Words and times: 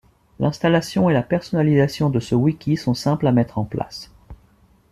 L'installation 0.39 1.11
et 1.11 1.13
la 1.13 1.21
personnalisation 1.21 2.09
de 2.09 2.19
ce 2.19 2.33
wiki 2.33 2.75
sont 2.75 2.95
simples 2.95 3.27
à 3.27 3.31
mettre 3.31 3.59
en 3.59 3.65
place. 3.65 4.09